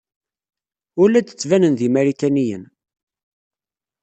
Ur 1.01 1.07
la 1.09 1.19
d-ttbanen 1.21 1.73
d 1.79 1.81
Imarikaniyen. 1.87 2.63